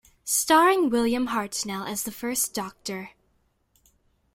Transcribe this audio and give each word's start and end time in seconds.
Starring 0.25 0.89
William 0.89 1.27
Hartnell 1.27 1.85
as 1.87 2.01
the 2.01 2.11
First 2.11 2.55
Doctor. 2.55 3.11